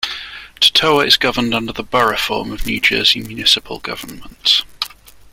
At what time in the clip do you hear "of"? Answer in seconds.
2.51-2.65